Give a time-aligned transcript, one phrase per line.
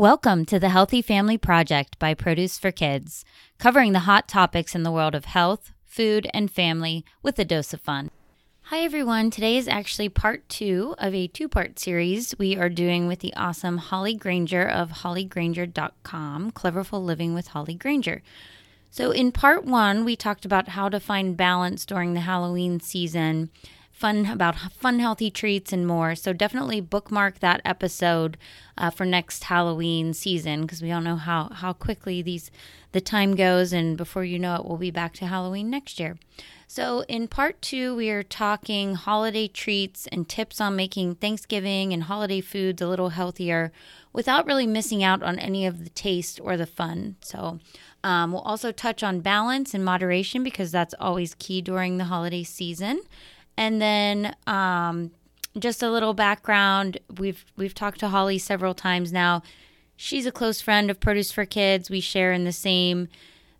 [0.00, 3.22] Welcome to the Healthy Family Project by Produce for Kids,
[3.58, 7.74] covering the hot topics in the world of health, food, and family with a dose
[7.74, 8.10] of fun.
[8.62, 9.30] Hi, everyone.
[9.30, 13.34] Today is actually part two of a two part series we are doing with the
[13.34, 18.22] awesome Holly Grainger of hollygrainger.com, Cleverful Living with Holly Grainger.
[18.88, 23.50] So, in part one, we talked about how to find balance during the Halloween season
[24.00, 26.14] fun about fun, healthy treats and more.
[26.14, 28.38] So definitely bookmark that episode
[28.78, 32.50] uh, for next Halloween season because we all know how how quickly these
[32.92, 36.16] the time goes, and before you know it, we'll be back to Halloween next year.
[36.66, 42.04] So, in part two, we are talking holiday treats and tips on making Thanksgiving and
[42.04, 43.70] holiday foods a little healthier
[44.12, 47.16] without really missing out on any of the taste or the fun.
[47.20, 47.60] So,
[48.02, 52.44] um, we'll also touch on balance and moderation because that's always key during the holiday
[52.44, 53.02] season.
[53.60, 55.10] And then um,
[55.58, 56.98] just a little background.
[57.18, 59.42] We've we've talked to Holly several times now.
[59.96, 61.90] She's a close friend of Produce for Kids.
[61.90, 63.08] We share in the same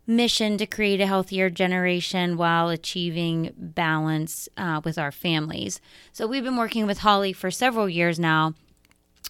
[0.07, 5.79] mission to create a healthier generation while achieving balance uh, with our families.
[6.11, 8.55] So we've been working with Holly for several years now.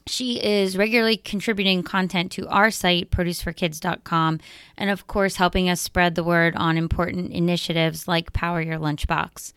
[0.08, 4.39] She is regularly contributing content to our site, produceforkids.com,
[4.77, 9.52] and of course, helping us spread the word on important initiatives like Power Your Lunchbox.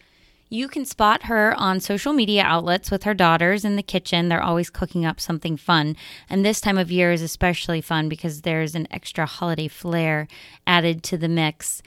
[0.55, 4.28] You can spot her on social media outlets with her daughters in the kitchen.
[4.28, 5.97] They're always cooking up something fun.
[6.30, 10.28] And this time of year is especially fun because there's an extra holiday flair
[10.64, 11.82] added to the mix.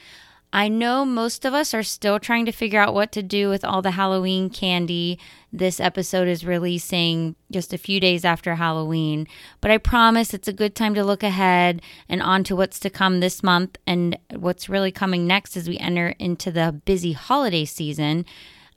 [0.51, 3.63] I know most of us are still trying to figure out what to do with
[3.63, 5.17] all the Halloween candy.
[5.53, 9.27] This episode is releasing just a few days after Halloween,
[9.61, 12.89] but I promise it's a good time to look ahead and on to what's to
[12.89, 17.63] come this month and what's really coming next as we enter into the busy holiday
[17.63, 18.25] season.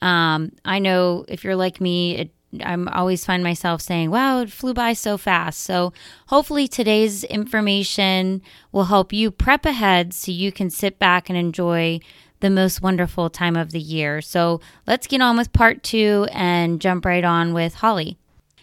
[0.02, 2.30] Um, I know if you're like me, it,
[2.64, 5.92] I'm always find myself saying, "Wow, it flew by so fast." So
[6.28, 12.00] hopefully today's information will help you prep ahead so you can sit back and enjoy
[12.40, 14.20] the most wonderful time of the year.
[14.20, 18.19] So let's get on with part two and jump right on with Holly.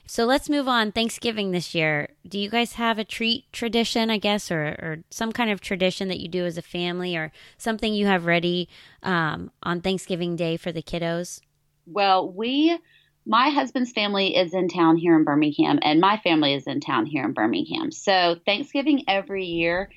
[0.09, 0.93] So let's move on.
[0.93, 2.09] Thanksgiving this year.
[2.25, 6.07] Do you guys have a treat tradition, I guess, or, or some kind of tradition
[6.07, 8.69] that you do as a family or something you have ready
[9.03, 11.41] um, on Thanksgiving Day for the kiddos?
[11.85, 12.77] Well, we,
[13.25, 17.05] my husband's family is in town here in Birmingham, and my family is in town
[17.05, 17.91] here in Birmingham.
[17.91, 19.89] So Thanksgiving every year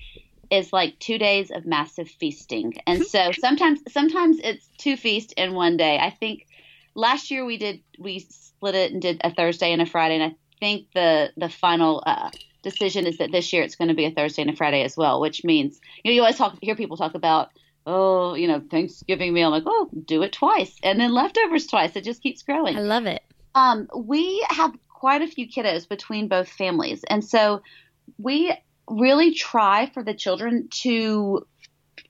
[0.50, 2.74] is like two days of massive feasting.
[2.84, 5.98] And so sometimes, sometimes it's two feasts in one day.
[5.98, 6.48] I think
[6.96, 8.26] last year we did, we
[8.60, 10.16] split it and did a Thursday and a Friday.
[10.16, 12.30] And I think the the final uh,
[12.62, 14.96] decision is that this year it's going to be a Thursday and a Friday as
[14.96, 17.48] well, which means you know you always talk, hear people talk about
[17.86, 19.48] oh you know Thanksgiving meal.
[19.48, 21.96] I'm like oh do it twice and then leftovers twice.
[21.96, 22.76] It just keeps growing.
[22.76, 23.22] I love it.
[23.54, 27.62] Um, we have quite a few kiddos between both families, and so
[28.18, 28.54] we
[28.88, 31.46] really try for the children to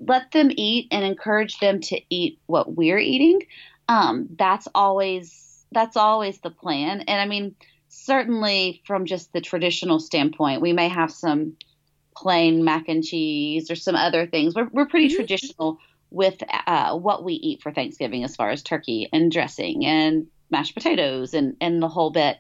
[0.01, 3.43] let them eat and encourage them to eat what we're eating.
[3.87, 7.03] Um, that's always that's always the plan.
[7.03, 7.55] And I mean,
[7.89, 11.57] certainly from just the traditional standpoint, we may have some
[12.17, 14.55] plain mac and cheese or some other things.
[14.55, 15.17] We're, we're pretty mm-hmm.
[15.17, 15.79] traditional
[16.11, 20.75] with uh, what we eat for Thanksgiving as far as turkey and dressing and mashed
[20.75, 22.39] potatoes and, and the whole bit.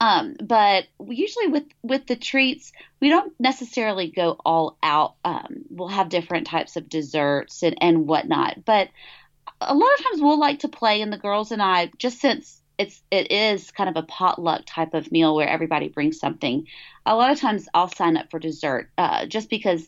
[0.00, 5.16] Um, but usually with, with the treats, we don't necessarily go all out.
[5.24, 8.64] Um, we'll have different types of desserts and, and whatnot.
[8.64, 8.88] But
[9.60, 12.59] a lot of times we'll like to play, and the girls and I, just since
[12.80, 16.66] it's it is kind of a potluck type of meal where everybody brings something.
[17.04, 19.86] A lot of times I'll sign up for dessert uh, just because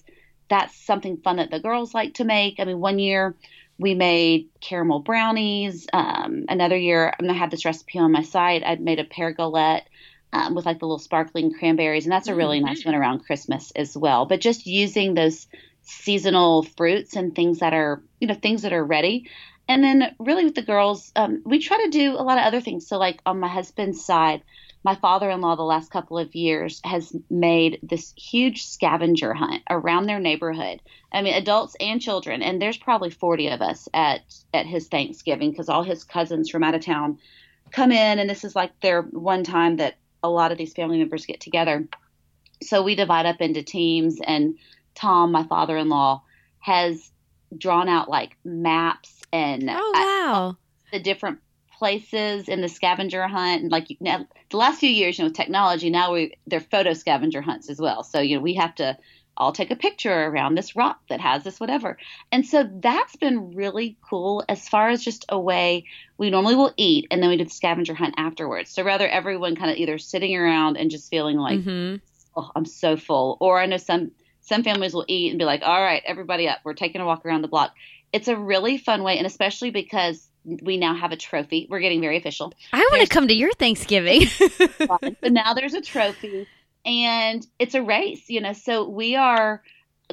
[0.51, 2.61] that's something fun that the girls like to make.
[2.61, 3.35] I mean, one year
[3.79, 5.87] we made caramel brownies.
[5.91, 8.63] Um, another year, I'm gonna have this recipe on my site.
[8.63, 9.89] I'd made a pear galette
[10.35, 12.67] um, with like the little sparkling cranberries, and that's a really mm-hmm.
[12.67, 14.27] nice one around Christmas as well.
[14.27, 15.47] But just using those
[15.81, 19.31] seasonal fruits and things that are you know things that are ready
[19.69, 22.61] and then, really, with the girls, um, we try to do a lot of other
[22.61, 22.87] things.
[22.87, 24.43] So, like on my husband's side,
[24.85, 29.63] my father in law, the last couple of years, has made this huge scavenger hunt
[29.71, 30.81] around their neighborhood.
[31.13, 32.43] I mean, adults and children.
[32.43, 34.23] And there's probably 40 of us at,
[34.53, 37.19] at his Thanksgiving because all his cousins from out of town
[37.71, 38.19] come in.
[38.19, 41.41] And this is like their one time that a lot of these family members get
[41.41, 41.87] together.
[42.63, 44.19] So, we divide up into teams.
[44.21, 44.59] And
[44.97, 46.25] Tom, my father in law,
[46.59, 47.12] has
[47.57, 50.57] drawn out like maps and oh wow.
[50.93, 51.39] the different
[51.79, 53.63] places in the scavenger hunt.
[53.63, 56.93] And like now, the last few years you know with technology now we they're photo
[56.95, 58.03] scavenger hunts as well.
[58.05, 58.97] So you know we have to
[59.35, 61.97] all take a picture around this rock that has this whatever.
[62.31, 65.87] And so that's been really cool as far as just a way
[66.19, 68.71] we normally will eat and then we do the scavenger hunt afterwards.
[68.71, 71.97] So rather everyone kind of either sitting around and just feeling like mm-hmm.
[72.37, 73.37] Oh, I'm so full.
[73.41, 76.59] Or I know some some families will eat and be like, all right, everybody up.
[76.65, 77.75] We're taking a walk around the block.
[78.13, 81.67] It's a really fun way, and especially because we now have a trophy.
[81.71, 82.53] We're getting very official.
[82.73, 84.27] I want to come to your Thanksgiving.
[84.27, 86.47] so now there's a trophy,
[86.85, 88.53] and it's a race, you know.
[88.53, 89.63] So we are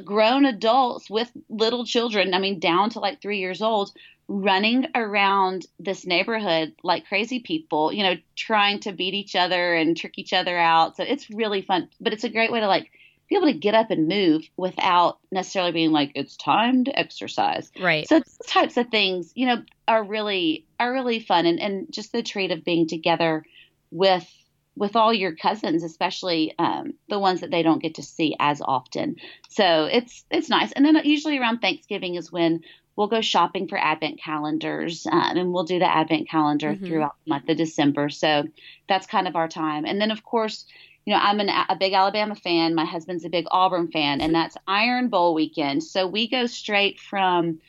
[0.06, 2.34] grown adults with little children.
[2.34, 3.92] I mean, down to like three years old,
[4.28, 9.98] running around this neighborhood like crazy people, you know, trying to beat each other and
[9.98, 10.96] trick each other out.
[10.96, 12.92] So it's really fun, but it's a great way to like
[13.30, 17.72] be able to get up and move without necessarily being like it's time to exercise.
[17.80, 18.08] Right.
[18.08, 22.12] So those types of things, you know, are really are really fun and, and just
[22.12, 23.46] the treat of being together
[23.92, 24.28] with
[24.76, 28.62] with all your cousins, especially um, the ones that they don't get to see as
[28.62, 29.18] often.
[29.50, 30.72] So it's it's nice.
[30.72, 32.64] And then usually around Thanksgiving is when
[32.96, 36.86] we'll go shopping for Advent calendars, um, and we'll do the Advent calendar mm-hmm.
[36.86, 38.10] throughout the month of December.
[38.10, 38.44] So
[38.88, 39.86] that's kind of our time.
[39.86, 40.66] And then of course,
[41.10, 42.76] you know, I'm an, a big Alabama fan.
[42.76, 45.84] My husband's a big Auburn fan, and that's Iron Bowl weekend.
[45.84, 47.62] So we go straight from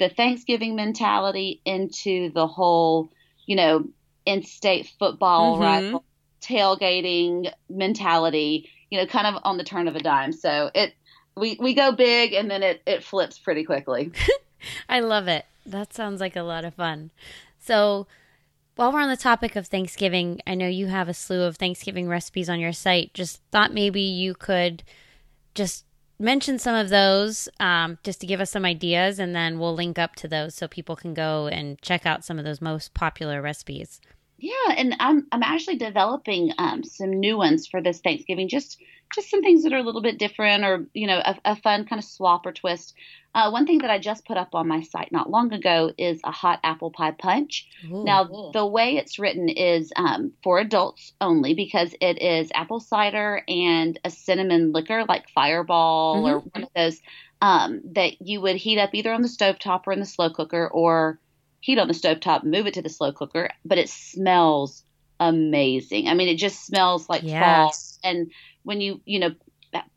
[0.00, 3.12] the Thanksgiving mentality into the whole,
[3.46, 3.84] you know,
[4.26, 5.62] in-state football mm-hmm.
[5.62, 6.04] rival
[6.40, 10.32] tailgating mentality, you know, kind of on the turn of a dime.
[10.32, 10.92] So it
[11.36, 14.10] we we go big and then it it flips pretty quickly.
[14.88, 15.46] I love it.
[15.64, 17.12] That sounds like a lot of fun.
[17.60, 18.08] So
[18.78, 22.08] while we're on the topic of Thanksgiving, I know you have a slew of Thanksgiving
[22.08, 23.12] recipes on your site.
[23.12, 24.84] Just thought maybe you could
[25.56, 25.84] just
[26.20, 29.98] mention some of those um, just to give us some ideas, and then we'll link
[29.98, 33.42] up to those so people can go and check out some of those most popular
[33.42, 34.00] recipes.
[34.38, 38.48] Yeah, and I'm I'm actually developing um, some new ones for this Thanksgiving.
[38.48, 38.80] Just
[39.12, 41.86] just some things that are a little bit different, or you know, a, a fun
[41.86, 42.94] kind of swap or twist.
[43.34, 46.20] Uh, one thing that I just put up on my site not long ago is
[46.24, 47.68] a hot apple pie punch.
[47.84, 48.52] Ooh, now, cool.
[48.52, 53.98] the way it's written is um, for adults only because it is apple cider and
[54.04, 56.26] a cinnamon liquor like Fireball mm-hmm.
[56.26, 57.00] or one of those
[57.40, 60.30] um, that you would heat up either on the stove top or in the slow
[60.30, 61.18] cooker or
[61.60, 64.84] heat on the stove top, move it to the slow cooker, but it smells
[65.20, 66.08] amazing.
[66.08, 67.98] I mean, it just smells like yes.
[68.02, 68.10] fall.
[68.10, 68.30] And
[68.62, 69.30] when you, you know,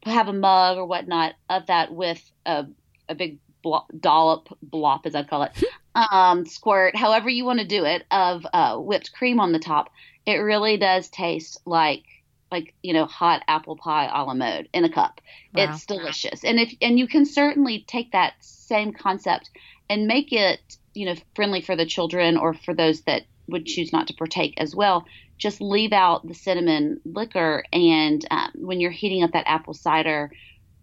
[0.03, 2.65] have a mug or whatnot of that with a,
[3.07, 5.63] a big blop, dollop, blop as I call it,
[5.95, 9.89] um, squirt, however you want to do it, of uh, whipped cream on the top,
[10.25, 12.03] it really does taste like
[12.51, 15.21] like you know hot apple pie a la mode in a cup.
[15.53, 15.63] Wow.
[15.63, 19.49] It's delicious, and if and you can certainly take that same concept
[19.89, 23.91] and make it you know friendly for the children or for those that would choose
[23.91, 25.05] not to partake as well
[25.37, 30.31] just leave out the cinnamon liquor and um, when you're heating up that apple cider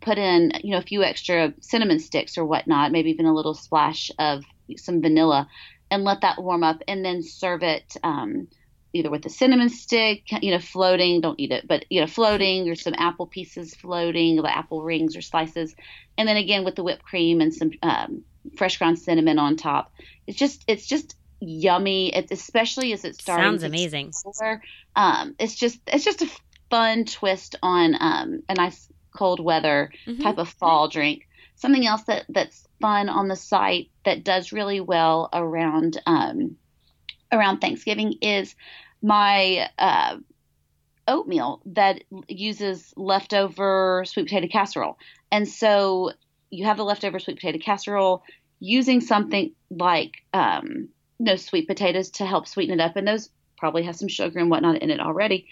[0.00, 3.54] put in you know a few extra cinnamon sticks or whatnot maybe even a little
[3.54, 4.44] splash of
[4.76, 5.48] some vanilla
[5.90, 8.48] and let that warm up and then serve it um,
[8.92, 12.68] either with a cinnamon stick you know floating don't eat it but you know floating
[12.68, 15.74] or some apple pieces floating the apple rings or slices
[16.16, 18.24] and then again with the whipped cream and some um,
[18.56, 19.92] fresh ground cinnamon on top.
[20.26, 22.14] It's just it's just yummy.
[22.14, 23.42] It's especially as it starts.
[23.42, 24.12] Sounds amazing.
[24.96, 26.30] Um, it's just it's just a
[26.70, 30.22] fun twist on um, a nice cold weather mm-hmm.
[30.22, 31.26] type of fall drink.
[31.56, 36.56] Something else that that's fun on the site that does really well around um,
[37.32, 38.54] around Thanksgiving is
[39.02, 40.16] my uh,
[41.06, 44.98] oatmeal that uses leftover sweet potato casserole.
[45.30, 46.12] And so
[46.50, 48.22] you have the leftover sweet potato casserole
[48.60, 53.30] using something like um, you know, sweet potatoes to help sweeten it up, and those
[53.56, 55.48] probably have some sugar and whatnot in it already.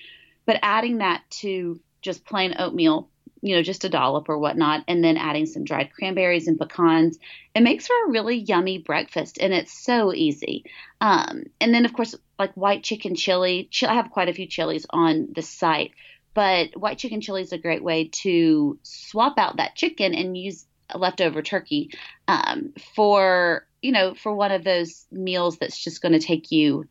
[0.46, 3.08] But adding that to just plain oatmeal,
[3.42, 7.18] you know, just a dollop or whatnot, and then adding some dried cranberries and pecans,
[7.54, 10.64] it makes for a really yummy breakfast, and it's so easy.
[11.00, 13.68] Um, and then, of course, like white chicken chili.
[13.82, 15.92] I have quite a few chilies on the site,
[16.34, 20.66] but white chicken chili is a great way to swap out that chicken and use
[20.94, 21.90] leftover turkey
[22.28, 26.86] um, for you know for one of those meals that's just going to take you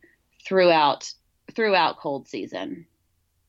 [0.46, 1.12] throughout
[1.54, 2.86] throughout cold season,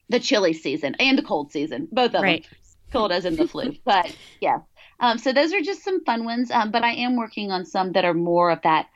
[0.10, 2.44] the chilly season and the cold season, both of right.
[2.44, 2.52] them.
[2.92, 4.60] Cold as in the flu, but yeah.
[5.00, 6.50] Um, so those are just some fun ones.
[6.52, 8.88] Um, but I am working on some that are more of that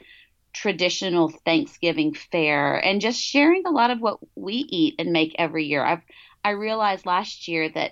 [0.53, 5.65] traditional Thanksgiving fare and just sharing a lot of what we eat and make every
[5.65, 5.83] year.
[5.83, 6.01] I've
[6.43, 7.91] I realized last year that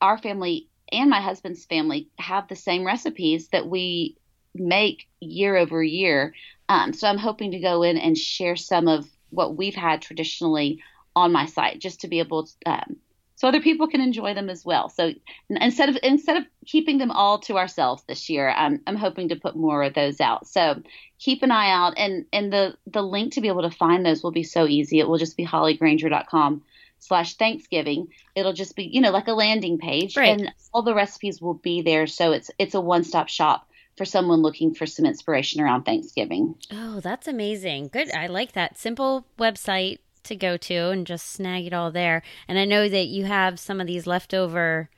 [0.00, 4.16] our family and my husband's family have the same recipes that we
[4.54, 6.34] make year over year.
[6.68, 10.82] Um, so I'm hoping to go in and share some of what we've had traditionally
[11.14, 12.96] on my site, just to be able to, um,
[13.40, 14.90] so other people can enjoy them as well.
[14.90, 15.14] So
[15.48, 19.36] instead of instead of keeping them all to ourselves this year, I'm I'm hoping to
[19.36, 20.46] put more of those out.
[20.46, 20.82] So
[21.18, 24.22] keep an eye out, and and the the link to be able to find those
[24.22, 24.98] will be so easy.
[24.98, 26.62] It will just be hollygrainger.com
[26.98, 28.08] slash Thanksgiving.
[28.34, 30.38] It'll just be, you know, like a landing page Right.
[30.38, 32.06] and all the recipes will be there.
[32.06, 33.66] So it's it's a one stop shop
[33.96, 36.56] for someone looking for some inspiration around Thanksgiving.
[36.70, 37.88] Oh, that's amazing.
[37.88, 38.12] Good.
[38.14, 38.76] I like that.
[38.76, 42.22] Simple website to go to and just snag it all there.
[42.48, 44.90] And I know that you have some of these leftover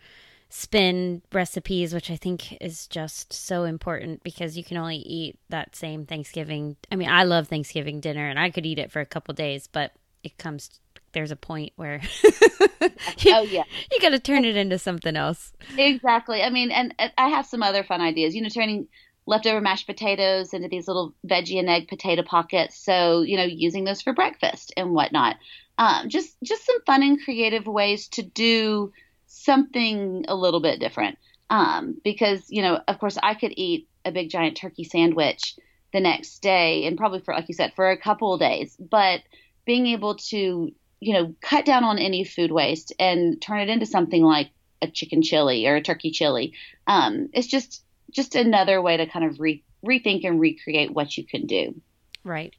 [0.48, 5.74] spin recipes, which I think is just so important because you can only eat that
[5.74, 6.76] same Thanksgiving.
[6.90, 9.66] I mean, I love Thanksgiving dinner and I could eat it for a couple days,
[9.66, 10.78] but it comes
[11.12, 12.30] there's a point where you,
[13.34, 13.64] Oh yeah.
[13.90, 15.52] you got to turn it into something else.
[15.76, 16.42] Exactly.
[16.42, 18.34] I mean, and, and I have some other fun ideas.
[18.34, 18.88] You know, turning
[19.26, 22.76] leftover mashed potatoes into these little veggie and egg potato pockets.
[22.76, 25.36] So you know, using those for breakfast and whatnot.
[25.78, 28.92] Um, just just some fun and creative ways to do
[29.26, 31.18] something a little bit different.
[31.50, 35.56] Um, because you know, of course, I could eat a big giant turkey sandwich
[35.92, 38.76] the next day, and probably for like you said, for a couple of days.
[38.78, 39.20] But
[39.64, 43.86] being able to you know cut down on any food waste and turn it into
[43.86, 44.50] something like
[44.82, 46.54] a chicken chili or a turkey chili.
[46.86, 51.24] Um, it's just just another way to kind of re- rethink and recreate what you
[51.24, 51.80] can do.
[52.24, 52.54] Right.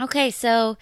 [0.00, 0.76] Okay, so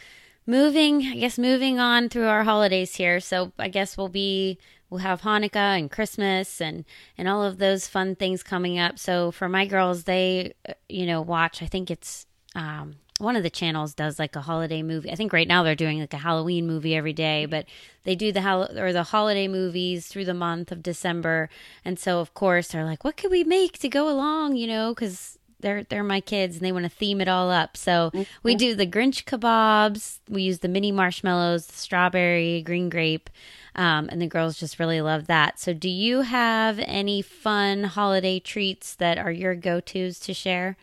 [0.47, 3.21] moving, I guess moving on through our holidays here.
[3.21, 4.59] So I guess we'll be
[4.91, 6.85] we'll have Hanukkah and Christmas and
[7.17, 8.99] and all of those fun things coming up.
[8.99, 11.63] So for my girls, they uh, you know watch.
[11.63, 15.11] I think it's um one of the channels does like a holiday movie.
[15.11, 17.67] I think right now they're doing like a Halloween movie every day, but
[18.05, 21.51] they do the hol- or the holiday movies through the month of December.
[21.85, 24.95] And so of course they're like, what could we make to go along, you know,
[24.95, 27.77] cuz they're they're my kids and they want to theme it all up.
[27.77, 28.11] So
[28.43, 30.21] we do the Grinch kebabs.
[30.29, 33.29] We use the mini marshmallows, the strawberry, green grape,
[33.75, 35.59] um, and the girls just really love that.
[35.59, 40.77] So do you have any fun holiday treats that are your go tos to share?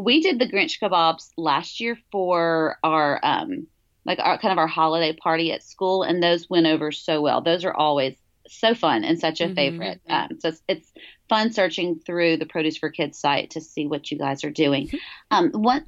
[0.00, 3.66] We did the Grinch kebabs last year for our um,
[4.04, 7.42] like our kind of our holiday party at school, and those went over so well.
[7.42, 8.16] Those are always
[8.48, 9.54] so fun and such a Mhm.
[9.54, 10.00] favorite.
[10.08, 10.92] Um, so it's, it's
[11.28, 14.90] fun searching through the Produce for Kids site to see what you guys are doing.
[15.30, 15.86] Um, one,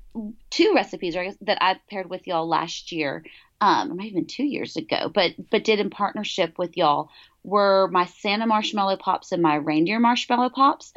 [0.50, 3.24] two recipes guess, that I paired with y'all last year,
[3.60, 7.08] um, or maybe even two years ago, but but did in partnership with y'all
[7.42, 10.92] were my Santa marshmallow pops and my reindeer marshmallow pops.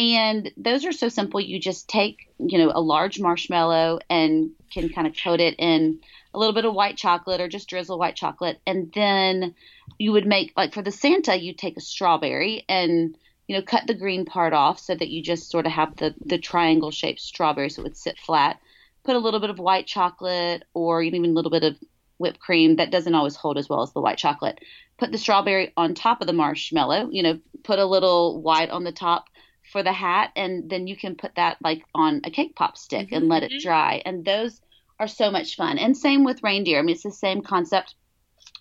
[0.00, 1.42] And those are so simple.
[1.42, 6.00] You just take, you know, a large marshmallow and can kind of coat it in
[6.32, 8.58] a little bit of white chocolate or just drizzle white chocolate.
[8.66, 9.54] And then
[9.98, 13.14] you would make, like for the Santa, you take a strawberry and,
[13.46, 16.14] you know, cut the green part off so that you just sort of have the,
[16.24, 18.58] the triangle shaped strawberry so it would sit flat.
[19.04, 21.76] Put a little bit of white chocolate or even a little bit of
[22.16, 24.60] whipped cream that doesn't always hold as well as the white chocolate.
[24.96, 28.84] Put the strawberry on top of the marshmallow, you know, put a little white on
[28.84, 29.26] the top
[29.70, 33.12] for the hat and then you can put that like on a cake pop stick
[33.12, 34.60] and let it dry and those
[34.98, 35.78] are so much fun.
[35.78, 36.78] And same with reindeer.
[36.78, 37.94] I mean it's the same concept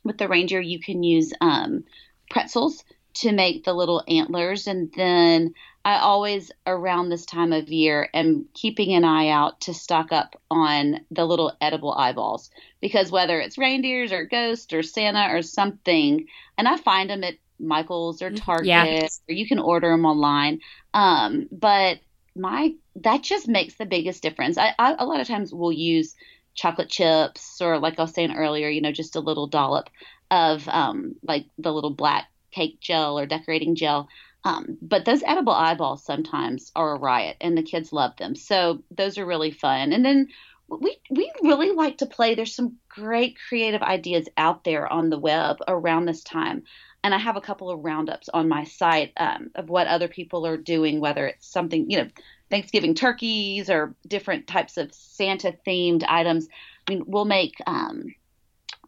[0.03, 0.61] with the reindeer.
[0.61, 1.83] You can use um,
[2.29, 2.83] pretzels
[3.15, 8.45] to make the little antlers and then i always around this time of year am
[8.53, 12.51] keeping an eye out to stock up on the little edible eyeballs
[12.81, 17.33] because whether it's reindeers or ghosts or santa or something and i find them at
[17.59, 19.07] michael's or target Yeah.
[19.27, 20.59] or you can order them online
[20.93, 21.99] um, but
[22.35, 24.57] my that just makes the biggest difference.
[24.57, 26.15] I, I a lot of times we'll use
[26.55, 29.89] chocolate chips or like I was saying earlier, you know, just a little dollop
[30.31, 34.07] of um, like the little black cake gel or decorating gel.
[34.43, 38.35] Um, but those edible eyeballs sometimes are a riot, and the kids love them.
[38.35, 39.91] So those are really fun.
[39.91, 40.27] And then
[40.69, 42.35] we we really like to play.
[42.35, 46.63] There's some great creative ideas out there on the web around this time
[47.03, 50.45] and I have a couple of roundups on my site um, of what other people
[50.45, 52.07] are doing, whether it's something, you know,
[52.49, 56.47] Thanksgiving turkeys or different types of Santa themed items.
[56.87, 58.05] I mean, we'll make, um,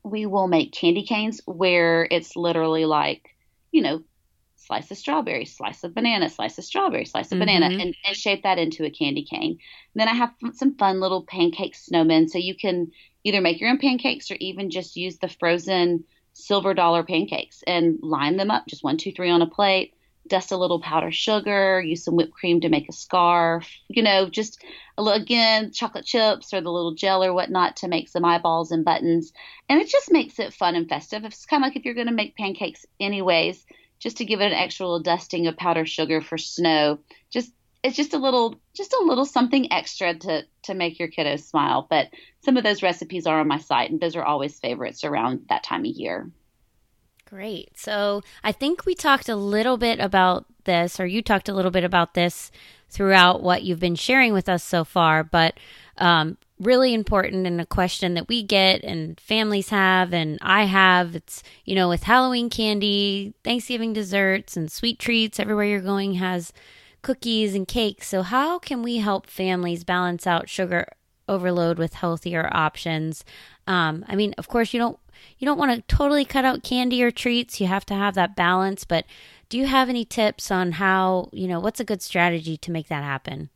[0.04, 3.30] we will make candy canes where it's literally like,
[3.72, 4.04] you know,
[4.56, 7.82] slice of strawberry, slice of banana, slice of strawberry, slice of banana, Mhm.
[7.82, 9.52] and, and shape that into a candy cane.
[9.52, 9.60] And
[9.96, 12.92] then I have some fun little pancake snowmen, so you can
[13.24, 16.04] either make your own pancakes or even just use the frozen
[16.34, 19.94] silver dollar pancakes and line them up just one, two, three on a plate.
[20.28, 24.30] Dust a little powdered sugar, use some whipped cream to make a scarf, you know,
[24.30, 24.64] just
[24.98, 28.72] a little, again, chocolate chips or the little gel or whatnot to make some eyeballs
[28.72, 29.34] and buttons.
[29.68, 31.26] And it just makes it fun and festive.
[31.26, 33.66] It's kind of like if you're going to make pancakes anyways,
[33.98, 37.00] just to give it an extra little dusting of powdered sugar for snow.
[37.32, 37.52] Just
[37.84, 41.88] it's just a little just a little something extra to to make your kiddos smile.
[41.90, 42.10] But
[42.44, 45.64] some of those recipes are on my site, and those are always favorites around that
[45.64, 46.30] time of year.
[47.26, 47.78] Great.
[47.78, 51.72] So I think we talked a little bit about this, or you talked a little
[51.72, 52.52] bit about this
[52.90, 55.24] throughout what you've been sharing with us so far.
[55.24, 55.58] But
[55.98, 61.16] um, really important and a question that we get and families have and I have.
[61.16, 66.52] It's, you know, with Halloween candy, Thanksgiving desserts, and sweet treats, everywhere you're going has
[67.02, 68.08] cookies and cakes.
[68.08, 70.88] So, how can we help families balance out sugar
[71.28, 73.24] overload with healthier options?
[73.68, 75.00] Um, I mean, of course, you don't
[75.38, 77.62] you don't want to totally cut out candy or treats.
[77.62, 78.84] You have to have that balance.
[78.86, 79.06] But
[79.50, 82.88] do you have any tips on how you know what's a good strategy to make
[82.88, 83.50] that happen?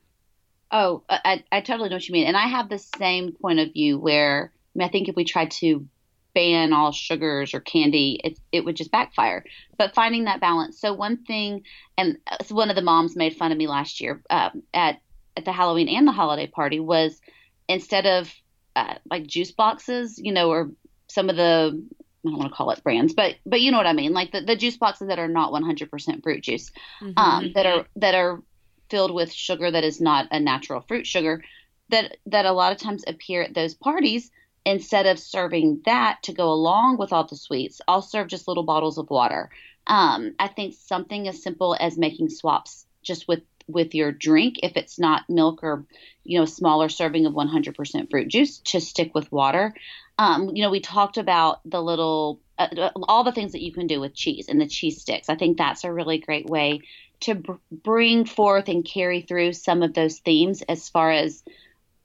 [0.72, 2.28] Oh, I, I totally know what you mean.
[2.28, 5.24] And I have the same point of view where I, mean, I think if we
[5.24, 5.88] try to
[6.36, 9.44] ban all sugars or candy, it, it would just backfire.
[9.78, 10.80] But finding that balance.
[10.80, 11.64] So, one thing,
[11.98, 12.18] and
[12.50, 15.02] one of the moms made fun of me last year um, at,
[15.36, 17.20] at the Halloween and the holiday party was
[17.68, 18.32] instead of
[18.76, 20.70] uh, like juice boxes, you know, or
[21.08, 21.84] some of the
[22.26, 24.32] I don't want to call it brands, but but you know what I mean, like
[24.32, 27.18] the, the juice boxes that are not 100% fruit juice, mm-hmm.
[27.18, 28.42] um, that are that are
[28.90, 31.44] filled with sugar that is not a natural fruit sugar
[31.90, 34.32] that that a lot of times appear at those parties
[34.66, 38.64] instead of serving that to go along with all the sweets i'll serve just little
[38.64, 39.50] bottles of water.
[39.88, 44.78] Um, i think something as simple as making swaps just with with your drink if
[44.78, 45.86] it's not milk or
[46.24, 49.74] you know smaller serving of 100% fruit juice to stick with water.
[50.18, 53.88] Um, you know we talked about the little uh, all the things that you can
[53.88, 55.30] do with cheese and the cheese sticks.
[55.30, 56.82] I think that's a really great way
[57.22, 61.44] to br- bring forth and carry through some of those themes as far as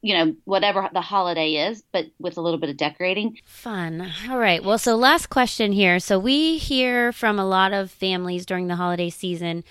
[0.03, 4.39] you know whatever the holiday is but with a little bit of decorating fun all
[4.39, 8.67] right well so last question here so we hear from a lot of families during
[8.69, 9.63] the holiday season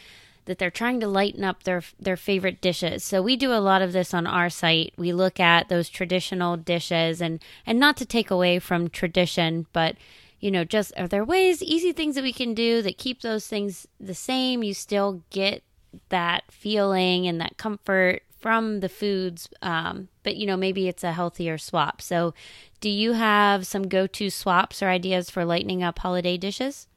[0.50, 3.03] that they're trying to lighten up their their favorite dishes.
[3.03, 4.93] So we do a lot of this on our site.
[4.98, 9.95] We look at those traditional dishes and and not to take away from tradition, but
[10.39, 13.45] you know, just are there ways, easy things that we can do that keep those
[13.45, 14.63] things the same?
[14.63, 15.62] You still get
[16.09, 21.11] that feeling and that comfort from the foods, um, but you know, maybe it's a
[21.11, 22.01] healthier swap.
[22.01, 22.33] So,
[22.79, 26.87] do you have some go to swaps or ideas for lightening up holiday dishes?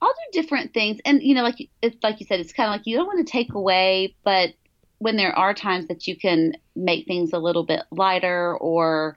[0.00, 2.72] I'll do different things, and you know, like it's like you said, it's kind of
[2.72, 4.54] like you don't want to take away, but
[4.98, 9.16] when there are times that you can make things a little bit lighter or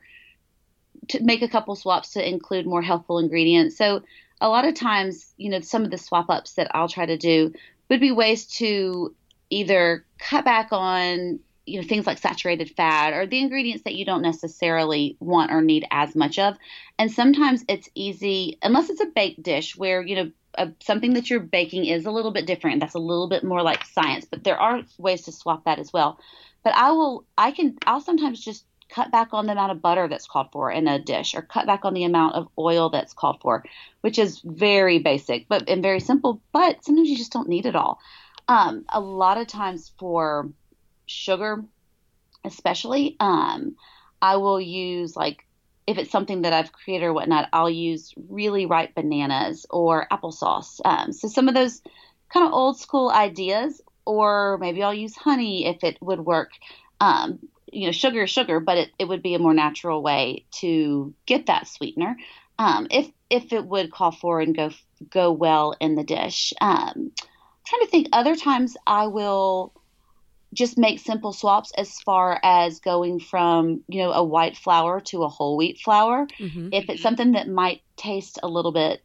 [1.09, 3.77] to make a couple swaps to include more healthful ingredients.
[3.77, 4.01] So
[4.39, 7.17] a lot of times, you know, some of the swap ups that I'll try to
[7.17, 7.53] do
[7.89, 9.13] would be ways to
[9.53, 14.03] either cut back on you know things like saturated fat or the ingredients that you
[14.03, 16.55] don't necessarily want or need as much of
[16.99, 21.29] and sometimes it's easy unless it's a baked dish where you know a, something that
[21.29, 24.43] you're baking is a little bit different that's a little bit more like science but
[24.43, 26.19] there are ways to swap that as well
[26.63, 30.07] but i will i can i'll sometimes just cut back on the amount of butter
[30.07, 33.13] that's called for in a dish or cut back on the amount of oil that's
[33.13, 33.63] called for,
[34.01, 37.75] which is very basic but and very simple, but sometimes you just don't need it
[37.75, 37.99] all.
[38.47, 40.49] Um, a lot of times for
[41.05, 41.63] sugar,
[42.43, 43.75] especially, um,
[44.21, 45.45] I will use like
[45.85, 50.79] if it's something that I've created or whatnot, I'll use really ripe bananas or applesauce.
[50.85, 51.81] Um, so some of those
[52.33, 56.51] kind of old school ideas, or maybe I'll use honey if it would work.
[57.01, 57.39] Um,
[57.71, 61.13] you know, sugar is sugar, but it, it would be a more natural way to
[61.25, 62.15] get that sweetener.
[62.57, 64.69] Um, if if it would call for and go
[65.09, 66.53] go well in the dish.
[66.61, 67.11] Um,
[67.65, 68.07] trying to think.
[68.11, 69.73] Other times I will
[70.53, 75.23] just make simple swaps as far as going from you know a white flour to
[75.23, 76.27] a whole wheat flour.
[76.39, 76.69] Mm-hmm.
[76.71, 79.03] If it's something that might taste a little bit,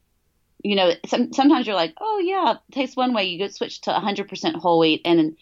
[0.62, 3.25] you know, some, sometimes you're like, oh yeah, tastes one way.
[3.25, 5.37] You go switch to 100% whole wheat, and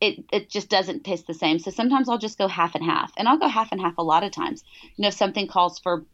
[0.00, 1.58] it it just doesn't taste the same.
[1.58, 4.02] So sometimes I'll just go half and half, and I'll go half and half a
[4.02, 4.64] lot of times.
[4.96, 6.04] You know, if something calls for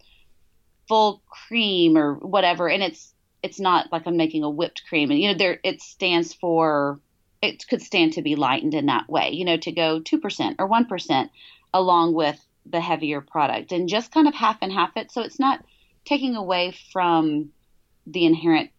[0.89, 5.21] full cream or whatever, and it's it's not like I'm making a whipped cream, and
[5.21, 7.01] you know, there it stands for
[7.41, 9.31] it could stand to be lightened in that way.
[9.31, 11.31] You know, to go two percent or one percent
[11.73, 15.39] along with the heavier product, and just kind of half and half it, so it's
[15.39, 15.65] not
[16.05, 17.51] taking away from
[18.07, 18.71] the inherent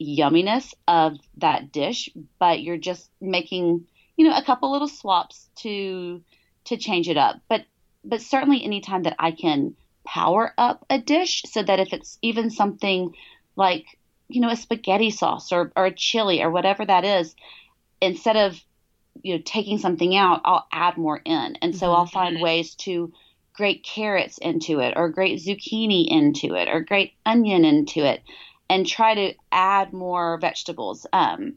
[0.00, 6.22] yumminess of that dish, but you're just making you know, a couple little swaps to
[6.64, 7.40] to change it up.
[7.48, 7.64] But
[8.04, 12.50] but certainly anytime that I can power up a dish so that if it's even
[12.50, 13.14] something
[13.54, 13.86] like,
[14.28, 17.34] you know, a spaghetti sauce or, or a chili or whatever that is,
[18.00, 18.60] instead of,
[19.22, 21.56] you know, taking something out, I'll add more in.
[21.60, 21.96] And so mm-hmm.
[21.96, 23.12] I'll find ways to
[23.54, 28.22] grate carrots into it or grate zucchini into it or grate onion into it
[28.70, 31.06] and try to add more vegetables.
[31.12, 31.56] Um,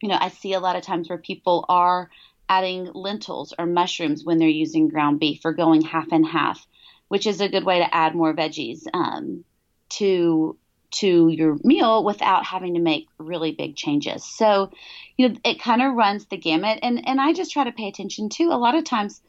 [0.00, 2.10] you know, I see a lot of times where people are
[2.48, 6.64] adding lentils or mushrooms when they're using ground beef or going half and half,
[7.08, 9.44] which is a good way to add more veggies um,
[9.88, 10.56] to
[10.92, 14.24] to your meal without having to make really big changes.
[14.24, 14.70] So,
[15.16, 17.88] you know, it kind of runs the gamut, and and I just try to pay
[17.88, 19.20] attention to a lot of times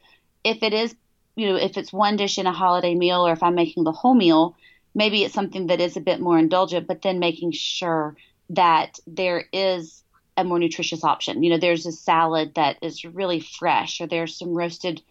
[0.44, 0.96] if it is
[1.38, 3.92] you know, if it's one dish in a holiday meal or if I'm making the
[3.92, 4.58] whole meal,
[4.96, 8.18] maybe it's something that is a bit more indulgent, but then making sure
[8.50, 10.04] that there is
[10.36, 11.44] a more nutritious option.
[11.44, 15.02] You know, there's a salad that is really fresh, or there's some roasted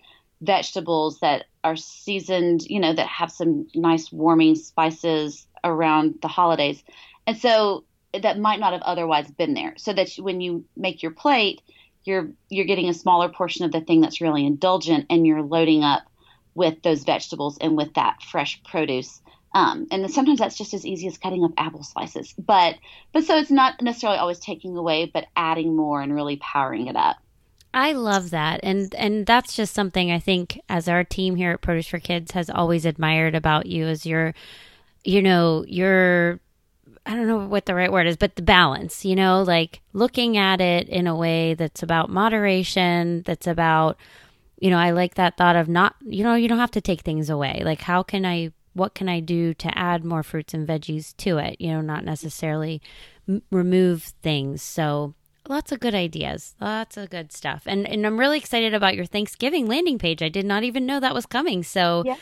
[0.40, 6.82] vegetables that are seasoned, you know, that have some nice warming spices around the holidays.
[7.26, 9.74] And so that might not have otherwise been there.
[9.76, 11.60] So that when you make your plate,
[12.04, 15.82] you're you're getting a smaller portion of the thing that's really indulgent and you're loading
[15.82, 16.02] up
[16.54, 19.20] with those vegetables and with that fresh produce.
[19.54, 22.34] Um, and sometimes that's just as easy as cutting up apple slices.
[22.38, 22.76] But
[23.12, 26.96] but so it's not necessarily always taking away, but adding more and really powering it
[26.96, 27.16] up.
[27.74, 28.60] I love that.
[28.62, 32.32] And and that's just something I think as our team here at Produce for Kids
[32.32, 34.34] has always admired about you is your
[35.06, 36.40] you know, your
[37.04, 40.36] I don't know what the right word is, but the balance, you know, like looking
[40.36, 43.96] at it in a way that's about moderation, that's about
[44.58, 47.02] you know, I like that thought of not, you know, you don't have to take
[47.02, 47.62] things away.
[47.64, 51.38] Like how can I what can I do to add more fruits and veggies to
[51.38, 52.82] it, you know, not necessarily
[53.28, 54.62] m- remove things.
[54.62, 55.14] So
[55.48, 59.04] lots of good ideas lots of good stuff and and i'm really excited about your
[59.04, 62.16] thanksgiving landing page i did not even know that was coming so yeah.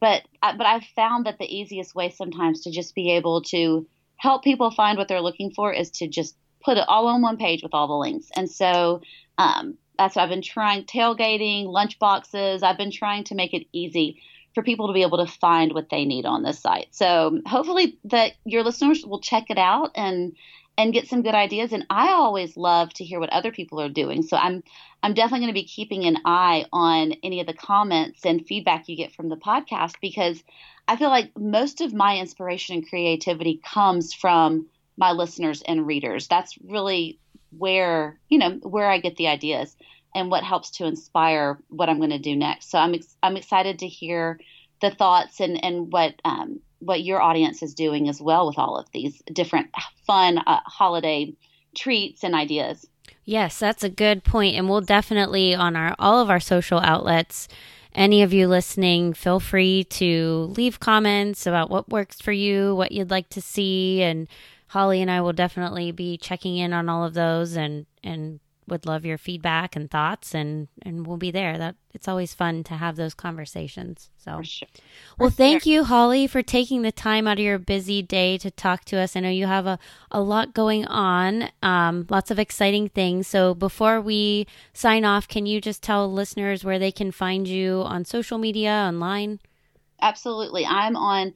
[0.00, 3.86] But uh, but i've found that the easiest way sometimes to just be able to
[4.16, 7.36] help people find what they're looking for is to just put it all on one
[7.36, 9.00] page with all the links and so
[9.38, 13.66] um, that's what i've been trying tailgating lunch boxes i've been trying to make it
[13.72, 14.20] easy
[14.54, 16.88] for people to be able to find what they need on this site.
[16.90, 20.32] So hopefully that your listeners will check it out and
[20.80, 21.72] and get some good ideas.
[21.74, 24.22] And I always love to hear what other people are doing.
[24.22, 24.62] So I'm
[25.02, 28.88] I'm definitely going to be keeping an eye on any of the comments and feedback
[28.88, 30.42] you get from the podcast because
[30.88, 36.28] I feel like most of my inspiration and creativity comes from my listeners and readers.
[36.28, 37.18] That's really
[37.50, 39.76] where, you know, where I get the ideas
[40.14, 42.70] and what helps to inspire what I'm going to do next.
[42.70, 44.40] So I'm ex- I'm excited to hear
[44.80, 48.76] the thoughts and and what um, what your audience is doing as well with all
[48.76, 49.70] of these different
[50.06, 51.32] fun uh, holiday
[51.74, 52.86] treats and ideas.
[53.24, 57.48] Yes, that's a good point and we'll definitely on our all of our social outlets
[57.94, 62.92] any of you listening, feel free to leave comments about what works for you, what
[62.92, 64.28] you'd like to see and
[64.68, 68.38] Holly and I will definitely be checking in on all of those and and
[68.70, 71.58] would love your feedback and thoughts and and we'll be there.
[71.58, 74.40] That it's always fun to have those conversations so.
[74.42, 74.68] Sure.
[75.18, 78.84] well thank you holly for taking the time out of your busy day to talk
[78.86, 79.16] to us.
[79.16, 79.78] I know you have a,
[80.10, 83.26] a lot going on um, lots of exciting things.
[83.26, 87.82] So before we sign off can you just tell listeners where they can find you
[87.82, 89.40] on social media online?
[90.00, 90.64] Absolutely.
[90.64, 91.34] I'm on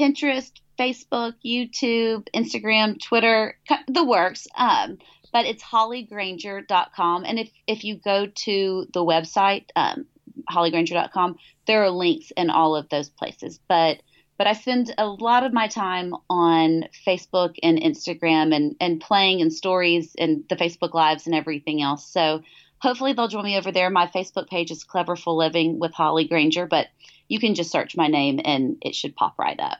[0.00, 3.58] pinterest facebook youtube instagram twitter
[3.88, 4.46] the works.
[4.56, 4.98] Um,
[5.32, 7.24] but it's hollygrainger.com.
[7.24, 10.06] And if, if you go to the website, um,
[10.50, 13.58] hollygrainger.com, there are links in all of those places.
[13.68, 14.02] But
[14.38, 19.40] but I spend a lot of my time on Facebook and Instagram and, and playing
[19.40, 22.04] and stories and the Facebook Lives and everything else.
[22.04, 22.42] So
[22.78, 23.88] hopefully they'll join me over there.
[23.88, 26.88] My Facebook page is Cleverful Living with Holly Grainger, but
[27.28, 29.78] you can just search my name and it should pop right up.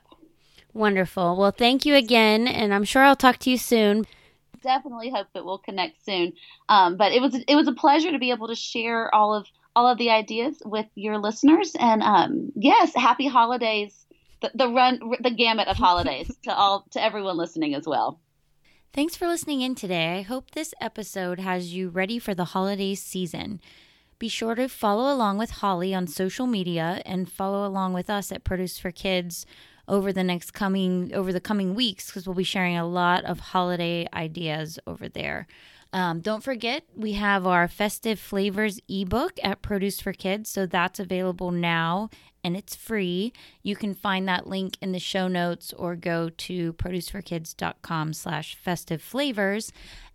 [0.75, 1.35] Wonderful.
[1.35, 4.07] Well, thank you again, and I'm sure I'll talk to you soon
[4.63, 6.33] definitely hope that we'll connect soon.
[6.69, 9.47] Um, but it was it was a pleasure to be able to share all of
[9.75, 11.73] all of the ideas with your listeners.
[11.79, 14.07] And um, yes, happy holidays.
[14.41, 18.21] The, the run the gamut of holidays to all to everyone listening as well.
[18.93, 20.19] Thanks for listening in today.
[20.19, 23.61] I hope this episode has you ready for the holiday season.
[24.19, 28.31] Be sure to follow along with Holly on social media and follow along with us
[28.31, 29.47] at Produce for Kids
[29.89, 33.41] over the next coming over the coming weeks because we'll be sharing a lot of
[33.41, 35.47] holiday ideas over there.
[35.95, 40.99] Um, don't forget, we have our Festive Flavors ebook at Produce for Kids, so that's
[40.99, 42.09] available now
[42.45, 43.33] and it's free.
[43.63, 49.03] You can find that link in the show notes or go to produceforkids.com slash festive
[49.03, 49.73] flavors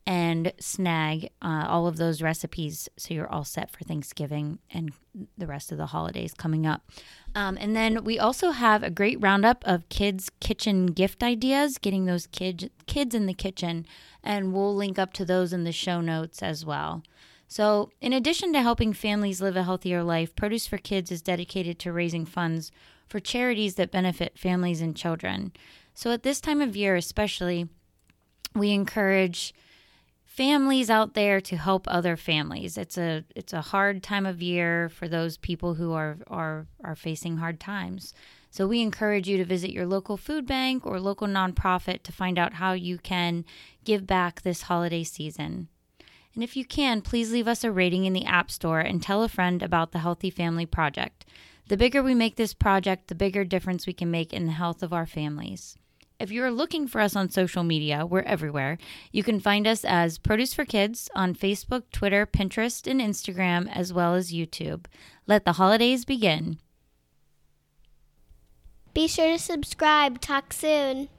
[0.08, 4.94] and snag uh, all of those recipes so you're all set for Thanksgiving and
[5.38, 6.90] the rest of the holidays coming up.
[7.36, 12.06] Um, and then we also have a great roundup of kids' kitchen gift ideas, getting
[12.06, 13.86] those kids kids in the kitchen,
[14.24, 17.04] and we'll link up to those in the show notes as well.
[17.50, 21.80] So, in addition to helping families live a healthier life, Produce for Kids is dedicated
[21.80, 22.72] to raising funds
[23.08, 25.52] for charities that benefit families and children.
[25.94, 27.68] So, at this time of year, especially,
[28.56, 29.54] we encourage
[30.38, 32.78] families out there to help other families.
[32.78, 36.96] It's a it's a hard time of year for those people who are are are
[36.96, 38.14] facing hard times.
[38.52, 42.38] So we encourage you to visit your local food bank or local nonprofit to find
[42.38, 43.46] out how you can
[43.84, 45.70] give back this holiday season.
[46.36, 49.24] And if you can, please leave us a rating in the App Store and tell
[49.24, 51.26] a friend about the Healthy Family Project.
[51.68, 54.84] The bigger we make this project, the bigger difference we can make in the health
[54.84, 55.78] of our families.
[56.20, 58.80] If you're looking for us on social media, we're everywhere.
[59.12, 63.94] You can find us as Produce for Kids on Facebook, Twitter, Pinterest, and Instagram, as
[63.94, 64.86] well as YouTube.
[65.28, 66.58] Let the holidays begin.
[68.96, 70.20] Be sure to subscribe.
[70.20, 71.10] Talk soon.